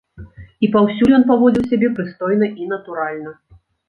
[0.67, 3.35] І паўсюль ён паводзіў сябе прыстойна і натуральна.